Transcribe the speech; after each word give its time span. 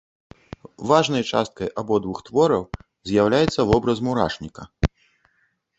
Важнай 0.91 1.23
часткай 1.31 1.69
абодвух 1.81 2.23
твораў 2.31 2.63
з'яўляецца 3.11 3.61
вобраз 3.75 3.97
мурашніка. 4.11 4.63